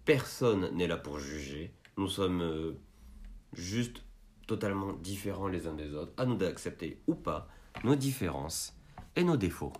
Personne 0.05 0.75
n'est 0.75 0.87
là 0.87 0.97
pour 0.97 1.19
juger. 1.19 1.71
Nous 1.97 2.07
sommes 2.07 2.41
euh, 2.41 2.73
juste 3.53 4.03
totalement 4.47 4.93
différents 4.93 5.47
les 5.47 5.67
uns 5.67 5.75
des 5.75 5.93
autres. 5.93 6.13
À 6.17 6.25
nous 6.25 6.35
d'accepter 6.35 6.99
ou 7.05 7.13
pas 7.13 7.47
nos 7.83 7.95
différences 7.95 8.73
et 9.15 9.23
nos 9.23 9.37
défauts. 9.37 9.73